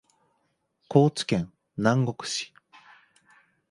[0.89, 2.55] 高知県南国市